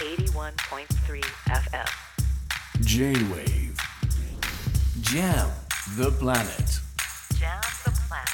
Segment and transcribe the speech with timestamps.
[0.00, 1.88] 81.3 FM.
[2.80, 3.76] J-Wave
[5.02, 5.50] Jam
[5.98, 6.80] the planet
[7.38, 8.30] Jam the planet.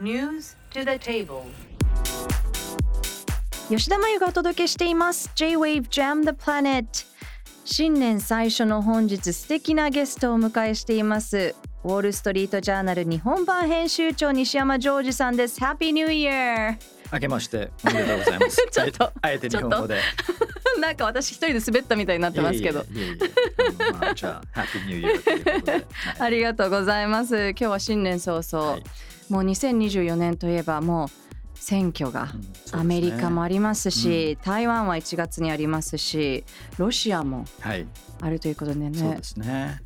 [0.00, 1.44] News to the table.
[3.68, 6.86] 吉田真由がお届けしています J-Wave Jam the Planet
[7.66, 11.54] 新年最初の本日素敵なゲストをお迎えしています
[11.84, 16.78] ウォールストリートジャーナル日本版編集長西山ジョージさんです Happy New Year
[17.12, 18.56] 明けましておめでとうございます。
[18.72, 20.00] ちょっとあえて日本語で。
[20.80, 22.80] なんか私一人で滑ったみたいになってますけど。
[22.80, 25.72] ああじゃあ、ハッピーニューイヤーということで。
[25.72, 25.84] はい。
[26.18, 27.50] ありがとうございます。
[27.50, 28.82] 今日は新年早々、はい。
[29.28, 31.08] もう2024年といえばもう
[31.54, 32.28] 選挙が
[32.72, 36.44] アメリカもありますし、台湾は1月にありますし
[36.76, 37.86] ロシアもはい、
[38.20, 38.98] あるということでね。
[38.98, 39.80] そうですね。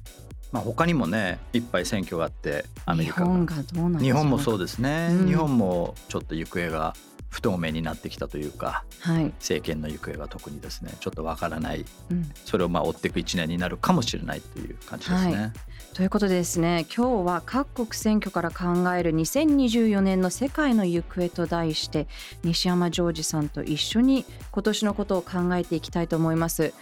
[0.53, 3.57] まあ他にもね、いっぱい選挙があって、アメリカ日本が。
[3.57, 5.27] がどうなんでしょう日本もそうですね、うん。
[5.27, 6.95] 日本もちょっと行方が
[7.37, 11.85] 不透明になってきたというかはい、政権の行方が特にですねちょっとわからない。
[12.11, 15.35] うん、それをまあ追っていく一年になるかもしれないという感じですね。
[15.35, 15.53] は
[15.93, 22.07] ということでですね今日は各国選挙から考える2024年の世界の行方と題して
[22.43, 26.73] 西山ジョージさんと一緒に今年のことを考えていきたいと思います。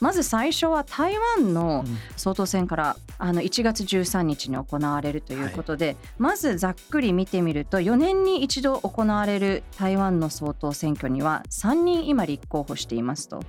[0.00, 1.98] まず最初は台湾のうん。
[2.16, 13.40] 総統選からあの1月13日に行われるということで、まずざっくり見てみると4年に一度行われる台湾の総統選挙には3人今立候補していますと。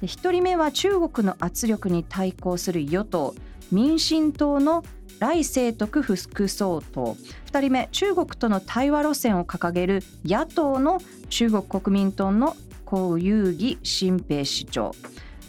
[0.00, 3.34] で1人目は中国の圧力に対抗する与党
[3.72, 4.84] 民進党の
[5.18, 7.16] 来清徳副総統。
[7.50, 11.00] 2人目中国との対話路線を掲げる野党の
[11.30, 12.54] 中国国民党の
[12.86, 14.92] 江遊義新平市長。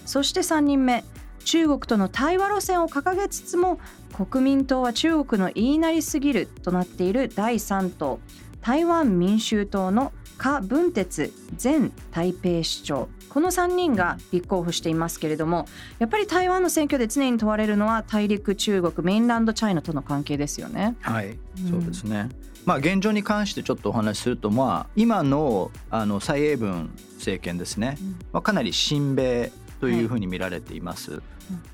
[0.05, 1.03] そして3人目
[1.48, 3.80] 中国との対話路線を掲げつつも
[4.12, 8.20] 国民党は中国の言いなりすぎるとなっている第3党
[8.59, 11.31] 台湾民衆党の柯文哲
[11.62, 15.68] 前台北市長この3人が立候補していますけれども
[16.00, 20.98] やっぱり台湾の選挙で常に問われるのは大陸中国メインランドチャイナとの関係ですよね。
[21.00, 21.38] はい、うん
[21.69, 22.28] そうですね。
[22.66, 31.21] まあ現状に関してちょっとお話しすると、まあ今のあの蔡英文政権ですね、うんまあかなり親米というふうに見られています。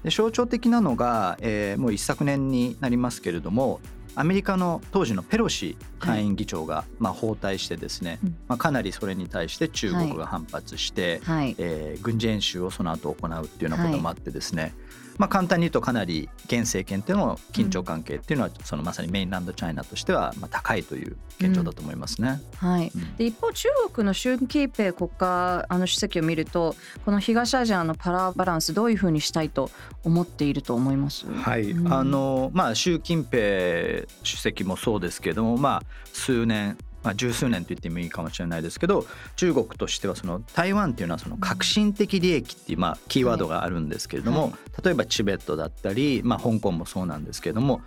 [0.04, 3.80] で象徴的なのが、えーもう一昨年になりますけれども。
[4.16, 8.36] アメリカの当時のペロシ下院議長が、まあ、包帯してですね、うん。
[8.48, 14.76] まあ、かなりそれに対して中国が反発して、はい、えー軍事演習をその後行うっていうようなこともあってですね、
[15.18, 22.42] まあ、簡単に言うとかなり現政権っていうのの緊張関係っていうのはそのまさにメインランドチャイナとしてはまあ高いという現状だと思いますね。
[22.58, 22.92] はい。
[22.94, 23.16] うん。
[23.16, 26.76] で一方中国の習近平国家あの主席を見ると
[27.06, 29.70] この東アジアのパラバランスどういうふうにしたいと
[30.04, 31.26] 思っていると思います？
[31.32, 31.94] はい、うん。
[31.94, 39.06] あのまあ習近平主席もそうですけれどもまあ数年まあ、十数年と言ってもいいかもしれないですけど
[39.36, 44.54] 中国としてはその台湾っていうのはその革新的利益っていうまあキーワードがあるんですけれども、はい。
[44.84, 47.82] 例えばチベットだったり、まあ、香港もそうなんですけれども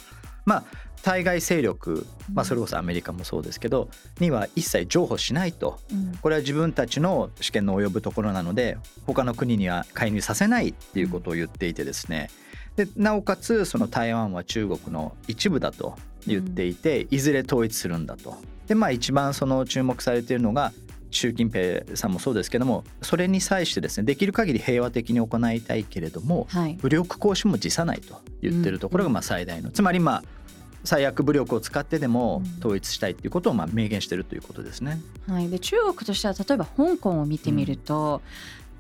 [0.45, 0.65] まあ
[1.03, 3.89] 対外勢力、まあ、それこそアメリカもそうですけど
[4.19, 5.79] には一切譲歩しないと。
[5.93, 6.17] うん。
[6.21, 12.31] これは自分たちの主権の及ぶところなので他の国には介入させないっていうことを言っていてですね。
[12.77, 15.97] でなおかつその台湾は中国の一部だと
[16.27, 18.37] 言っていて、いずれ統一するんだと。
[18.67, 20.73] でまあ一番その注目されているのが
[21.11, 26.75] 習近平さんもそうですけどもそれに際してですねできる限り平和的に行いたいけれどもはい。
[26.75, 30.25] 武力行使も辞さないと言ってるところがまあ最大の、つまりまあ
[30.85, 32.59] 最悪武力を使ってでもうん。
[32.59, 35.01] 統一したいっていうことをまあ明言してるということですね。
[35.27, 38.23] はい、で中国としては例えば香港を見てみると、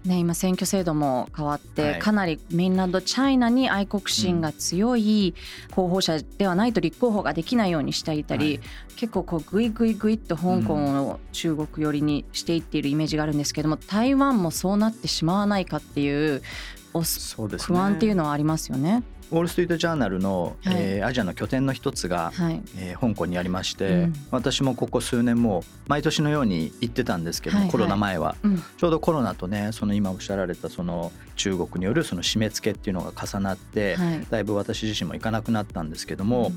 [0.06, 1.98] ね、今選挙制度も変わって、はい。
[1.98, 5.34] かなりメインランドチャイナに愛国心が強い
[5.72, 8.96] 候補者ではないと立候補ができないようにしていたり、はい。
[8.96, 16.42] 結構こうグイグイグイっと香港を中国寄りにしていっているイメージがあるんですけども台湾もそうなってしまわないかっていう
[16.85, 17.78] おそうですね。
[17.78, 19.02] 不安っていうのはありますよね。
[19.32, 20.74] ウォール・ストリート・ジャーナルの、はい。
[20.76, 24.14] えーアジアの拠点の一つが、はい、えー香港にありまして、うん。
[24.30, 27.72] 私もここ数年も毎年のように行ってたんですけども、はいはい。
[27.72, 28.36] コロナ前は。
[28.42, 28.62] うん。
[28.76, 34.26] ちょうどコロナとねその今おっしゃられたその中国によるその締め付けっていうのが重なって、はい。
[34.30, 36.52] だいぶ私自身も行かなくなったんですけども、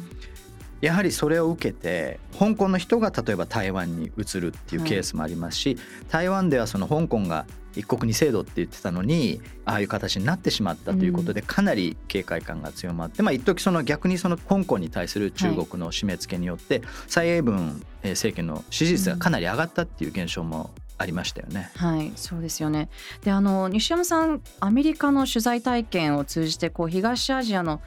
[0.81, 5.77] やはりそれを受けて香港の人が例えば台湾に移るっていうケースもありますし、
[6.09, 7.45] 台湾ではその香港が
[7.75, 21.71] 一国二制度って言ってたのにああいう形になってしまったということでかなり警戒感が強まって、まあ一時その逆にその香港に対する中国の締め付けによって蔡英文えー政権の支持率がかなり上がったっていう現象もありましたよね。
[21.75, 22.89] はい、そうですよね。
[23.23, 27.81] で、あの西山さん、アメリカの取材体験を通じて、こう東アジアの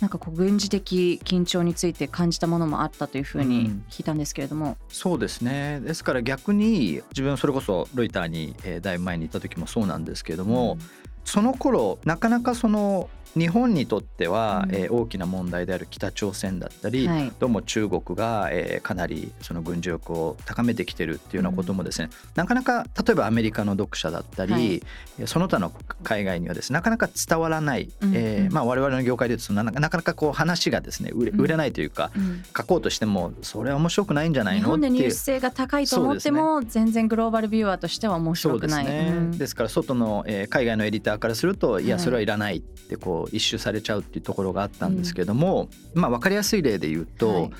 [0.00, 5.80] なんかこう軍事的緊張について感じたものもあったというふうに聞いたんですけれども、そうですね。
[5.80, 10.78] ですから逆に自分それこそロイターに、えーだいぶ前に行った時もそうなんですけれども、
[11.24, 14.74] その頃なかなかその日本にとっては、うん。
[14.74, 17.32] えー大きな問題である北朝鮮だったり、はい。
[17.38, 24.82] どうも中国が、えーかなりその軍事力を高めてきてるっていうようなこともですね、なかなか例えばアメリカの読者だったり、はい。
[25.20, 25.72] えーその他の
[26.04, 28.08] 海外にはですねなかなか伝わらない、うん。
[28.10, 28.14] うん。
[28.16, 31.40] えーまあ、我々の業界で言うとなかなかこう話がですね売れうん。
[31.40, 32.42] 売れないというか、うん。
[32.56, 38.84] 書こうとしてもそれは面白くないんじゃない日のっていう本でニュース性が高いと思っても、全然グローバルビューアーとしては面白くない。
[38.86, 39.38] ですね、うん。
[39.38, 42.04] ですから外の、えー海外のエディターからするといやはい。
[42.04, 47.50] それはいらないってこう一周されちゃうっていうところがあったんですけども、まあ分かりやすい例で言うと、はい。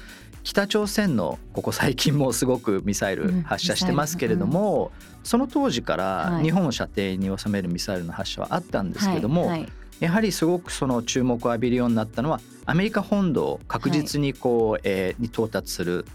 [0.44, 6.44] 北朝鮮のここ最近もすごくミサイル発射してますけれども、その当時からはい。
[6.44, 9.60] 日本を射程に収めるミサイルの発射はあったんですけども、はい。
[9.60, 9.68] はい。
[10.00, 16.06] やはりすごくその注目を浴びるようになったのはアメリカ本土を確実にこう、えーに到達する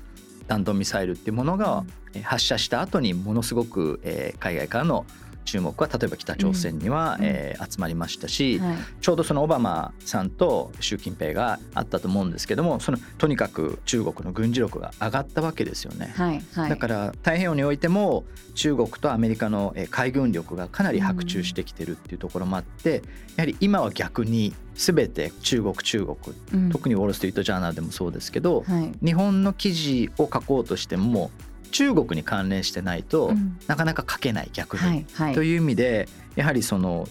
[0.48, 5.06] 弾道ミサイルっていうものが、えー発射した後にものすごく、えー海外からの
[5.44, 7.26] 注目は例えば北朝鮮には、うん。
[7.26, 8.78] えー集まりましたし、はい。
[9.02, 16.14] ちょうどそのオバマさんと習近平があったと思うんですけどもそのとにかく中国の軍事力が上がったわけですよね。
[16.16, 16.70] はいはい。
[16.70, 18.26] だから太平洋においても
[18.56, 23.02] 中国とアメリカのえー海軍力がかなり伯仲してきてるっていうところもあって
[23.38, 26.18] やはり今は逆に全て中国中国
[26.54, 26.70] うん。
[26.70, 28.92] 特にウォール・ストリート・ジャーナルでもそうですけどはい。
[29.06, 31.32] 日本の記事を書こうとしても
[31.74, 33.58] 中国に関連してないとうん。
[33.68, 34.82] なかなか書けない逆に。
[34.82, 35.34] はいはい。
[35.34, 37.08] という意味でやはりその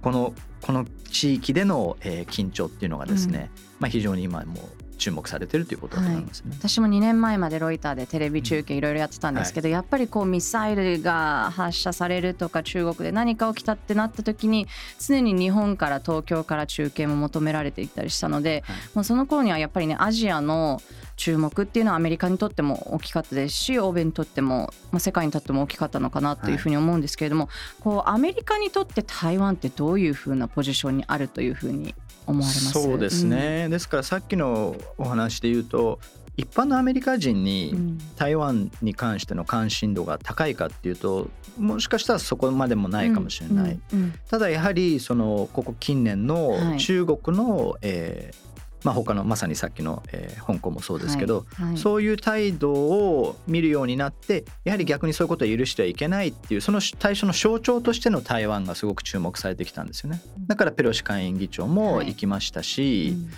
[0.00, 4.68] このこの地域でのえー緊張っていうのがですね、まあ、非常に今も
[5.02, 6.54] 注目されてるということだと思いますね。
[6.56, 14.68] 私も2年前までロイターでテレビ中継いろいろやってたんですけど、やっぱりこうミサイルが発射されるとか中国で何か起きたってなった時に
[15.04, 18.76] 常に日本から東京から中継も求められていったりしたので、はい。
[18.94, 20.80] もうその頃にはやっぱりねアジアの
[21.16, 27.48] 注目っていうのはアメリカにとっても大きかったですし欧米にとっても、まあ、世界にとっても大きかったのかなというふうに思うんですけれども、
[27.80, 31.94] こうアメリカにとって台湾ってどういうふうなポジションにあるというふうに
[32.26, 32.70] 思われます？
[32.72, 35.98] そうです、ね、ですからさっきのお話で言うと
[36.36, 37.98] 一般のアメリカ人うんにうん。
[38.16, 41.28] 台湾に関しての関心度が高いかっていうと
[41.58, 44.00] もしかしたらそこまでもないかもしれない、うん。
[44.00, 44.14] うん。
[44.30, 46.78] ただやはりそのここ近年のはい。
[46.78, 48.51] 中国の、えー
[48.84, 51.78] まあ、他のまさにさっきの、えー香港もそうですけど、はいはい。
[51.78, 60.20] そういう態度を見るようになってやはり逆にそういうことを許してはいけないっていうその対象の象徴としての台湾がすごく注目されてきたんですよね。
[60.46, 63.30] だからペロシ下院議長も行きましたし、うん。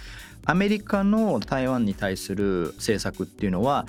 [0.47, 3.87] アメリカの台湾に対する政策っていうのは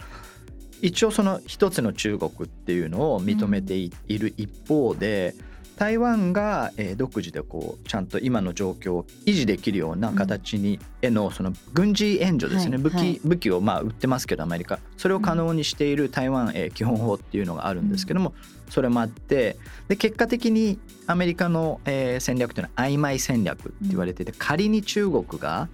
[0.81, 5.35] 一応その一つの中国っていうのを認めていいる一方で
[5.77, 18.33] 台湾がえー独自でこうちゃんと今の状況を維持できるような形にへのその軍事援助ですね、武器、武器をまあ売ってますけどアメリカそれを可能にしている台湾えー基本法っていうのがあるんですけども
[18.69, 19.57] それもあって
[19.87, 25.67] で結果的にアメリカのえー戦略というのは曖昧戦略って言われていて仮に中国が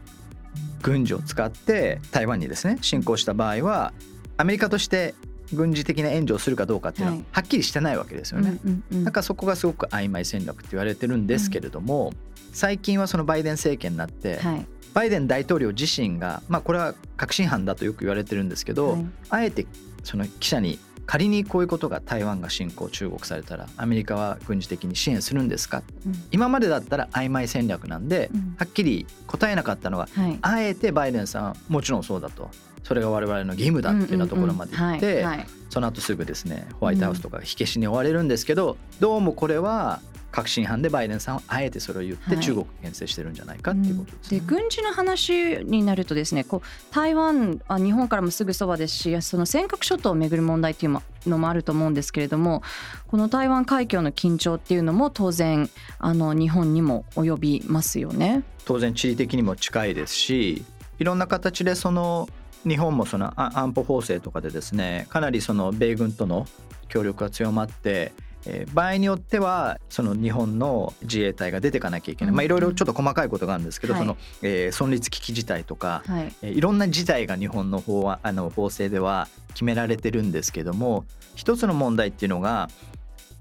[0.82, 3.94] 軍事を使って台湾にですね侵攻した場合は
[4.38, 5.14] アメリカとして
[5.54, 8.60] 軍事的な援助をするかどうかっていうのははっきりしてないわけですよね。
[8.64, 9.04] うんうんうん。
[9.04, 12.14] なんかそこがすごく曖昧戦略って言われてるんですけれども、
[12.54, 14.66] 最近はそのバイデン政権になって、はい。
[14.94, 19.06] バイデン大統領自身がまあこれは確信犯だとよく言われてるんですけど、はい。
[19.30, 19.66] あえて
[20.04, 25.84] その記者に仮にこういうことが台湾が侵攻中国されたらアメリカは軍事的に支援するんですか？
[26.06, 26.14] うん。
[26.32, 28.56] 今までだったら曖昧戦略なんで、うん。
[28.58, 30.40] はっきり答えなかったのがはい。
[30.42, 32.50] あえてバイデンさんはもちろんそうだと
[32.84, 35.26] それが我々の義務だっていうようなところまで言って、うんうんうん。
[35.26, 35.48] はいはい。
[35.70, 42.44] その後すぐですねホワイトハウスとか火消しに追われるんですけど、どうもこれは確信犯でバイデンさんはあえてそれを言ってはい。
[42.44, 44.40] 中国を牽制してるんじゃないかっていうことですね。
[44.40, 50.98] で軍事の話になるとですねこう台湾あ日本からもすぐそばですしその尖閣諸島をめぐる問題っていう
[51.30, 52.64] のもあると思うんですけれども
[53.08, 55.70] この台湾海峡の緊張っていうのも当然
[56.00, 58.44] あの日本にも及びますよね。
[58.66, 60.64] 当然地理的にも近いですし
[61.00, 62.30] いろんな形でその
[62.68, 66.46] 日本もそのあ安保法制とかでですねかなりその米軍との
[66.88, 68.12] 協力が強まって、
[68.46, 74.02] えー場合によってはその日本の自衛隊が出てかなきゃいけない、いろいろちょっと細かいことがあるんですけど、はい。
[74.02, 76.34] その、えー存立危機事態とか、はい。
[76.42, 82.70] えーいろんな事態が日本の法はあの法制では決められてるんですけども一つの問題っていうのが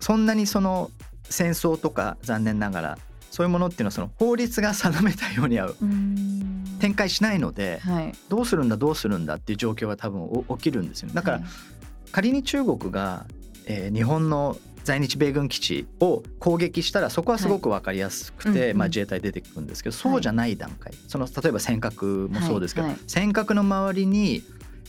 [0.01, 0.91] そんなにその
[1.25, 2.99] 戦争とか残念ながら
[3.31, 5.77] そういうものっていうのはその法律が定めたようにはう。
[6.81, 8.13] 展開しないのではい。
[8.29, 11.47] どうするんだどうするんだっていう状況が多分お起きるんですよだからはい。
[12.13, 13.27] 仮に中国が、
[13.67, 18.75] えー日本の在日米軍基地を攻撃したらそこはすごく分かりやすくて、はい。
[18.75, 20.93] まあ、自衛隊出てくるんですけどそうじゃない段階。
[21.07, 24.43] その例えば尖閣もそうですけど、尖閣の周りに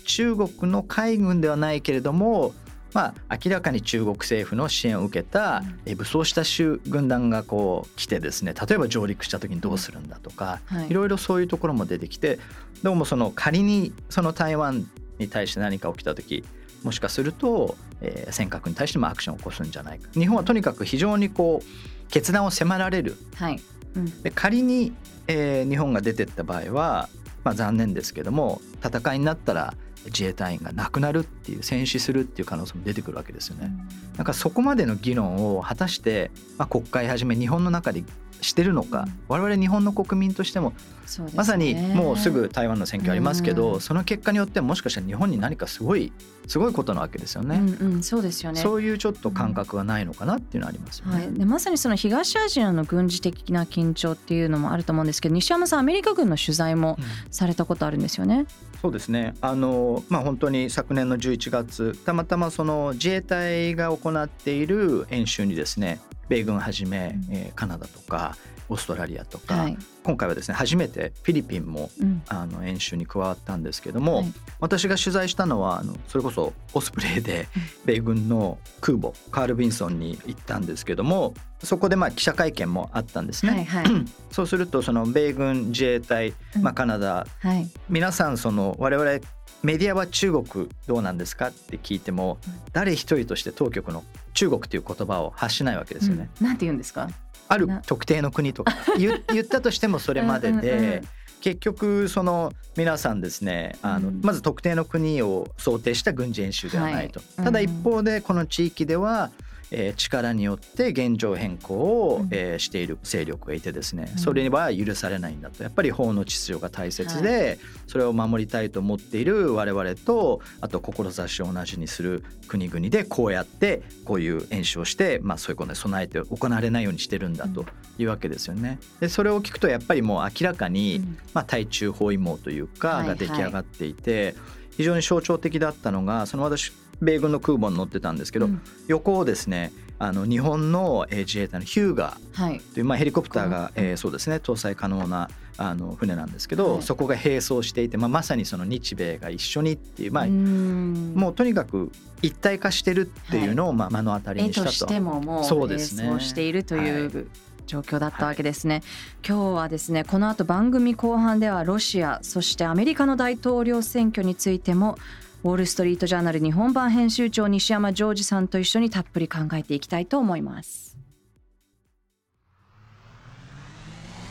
[0.05, 2.53] 中国の海軍ではないけれども
[2.93, 10.89] まあ、明らかに中国政府の支援を受けたえ武装した州軍団がこう来てですね例えば上陸した時にどうするんだとか、はい。
[10.89, 12.39] いろいろそういうところも出てきて
[12.83, 16.43] どうもその仮にその台湾に対して何か起きた時
[16.83, 20.09] もしかすると、えー尖閣に対してもアクションを起こすんじゃないか。
[20.13, 23.15] 日本はとにかく非常にこう決断を迫られる。
[23.35, 23.59] はい、
[23.95, 24.23] うん。
[24.23, 24.93] で仮に、
[25.27, 27.09] えー日本が出てった場合は、
[27.43, 29.73] まあ、残念ですけども戦いになったら
[30.05, 33.71] 自衛隊員が亡くなるっていう戦死するっていう可能性も出てくるわけですよね。
[34.17, 38.03] なんかそこまでの議論を果たして、まあ、国会はじめ日本の中で
[38.41, 40.73] してるのか、我々日本の国民としても
[41.19, 46.13] ねまさにもうすぐ台湾の選挙ありますけど、うんその結果によってはもしかしたら日本に何かすごい
[46.47, 47.57] すごいことなわけですよね。
[47.57, 48.61] うんうん、そうですよね。
[48.61, 51.15] そういうちょっと感覚がないのかなっていうのはありますよね。
[51.15, 56.97] はい、でまさにその東アジアの軍事的な緊張っていうのもあると思うんですけど西山さんアメリカ軍の取材も
[57.29, 58.45] されたことあるんですよね。
[58.81, 65.99] そうですねあの、まあ、本当に昨年の11月たまたまその自衛隊が行っている演習にですね
[66.31, 68.37] 米軍はじめ、えーカナダとか
[68.69, 69.77] オーストラリアとか、はい。
[70.05, 72.21] 今回はですね初めてフィリピンもうん。
[72.29, 74.33] あの演習に加わったんですけども、はい。
[74.61, 77.49] 私が取材したのはあのそれこそオスプレイで
[77.83, 83.51] 米軍の空母カール・ビンソンに行ったんですけどもそこでまあ記者会見もあったんですね。
[83.51, 83.85] はいはい。
[84.31, 87.69] そうするとその米軍自衛隊、まあ、カナダはい。
[87.89, 89.19] 皆さんその我々
[89.63, 92.37] メディアは中国どうなんですかって聞いても
[92.71, 96.29] 誰一人として当局の中国という言葉を発しないわけですよね。
[96.39, 96.47] うん。
[96.47, 97.09] なんて言うんですか？
[97.47, 97.81] あるな。
[97.85, 98.73] 特定の国とか。
[98.97, 101.01] 言言ったとしてもそれまでで、うんうんうん。
[101.41, 104.21] 結局その皆さんですねあの、うん。
[104.21, 107.45] まず特定の国を想定した軍事演習ではないと、はい。
[107.45, 109.31] ただうん一方でこの地域では、
[109.71, 112.27] えー力によって現状変更を、うん。
[112.31, 114.19] えーしている勢力がいてですねうん。
[114.19, 115.63] それは許されないんだと。
[115.63, 127.65] やっぱり法の秩序が大切で、それを守りたいと思っている我々とあと志を同じにする国々でこうやってこういう演習をして、まあ、そういうことに備えて行われないようにしてるんだと
[127.97, 128.79] いうわけですよね。
[128.99, 131.17] でそれを聞くとやっぱりもう明らかに、うん。
[131.33, 133.07] まあ、対中包囲網というかはい。
[133.07, 134.35] が出来上がっていて、
[134.77, 138.61] 非常に象徴的だったのがその私米軍の空母に乗ってたんですけど、うん。
[138.87, 142.59] 横をですねあの日本のえー自衛隊のヒューガーはい。
[142.59, 146.83] という、まあ、ヘリコプターが、うんえーそうですね搭載可能なあの船なんですけど、はい。
[146.83, 151.91] そこが並走していて、まあ、まさにその日米が一緒にっていう、まあもうとにかく
[152.21, 154.69] 一体化してるっていうのを、まあ、目の当たり絵にしたと。
[154.69, 156.03] としてももうそうですね。
[156.03, 157.27] 並走しているといはう
[157.67, 158.81] 状況だったわけですね、
[159.25, 164.97] 今日はですねこの後番組後半ではロシアそしてアメリカの大統領選挙についても
[165.43, 170.95] ウォール・ストリート・ジャーナル日本版編集長西山ジョージさんと一緒にたっぷり考えていきたいと思います。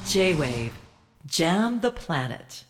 [0.07, 0.71] J-Wave
[1.27, 2.70] Jam the Planet.